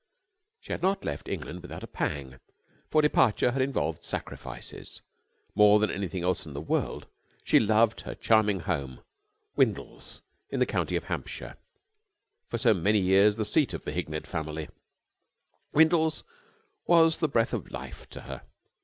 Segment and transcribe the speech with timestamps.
[0.61, 2.39] She had not left England without a pang,
[2.89, 5.03] for departure had involved sacrifices.
[5.53, 7.05] More than anything else in the world
[7.43, 9.03] she loved her charming home,
[9.55, 11.55] Windles, in the county of Hampshire,
[12.49, 14.69] for so many years the seat of the Hignett family.
[15.71, 16.23] Windles
[16.87, 18.41] was as the breath of life to her.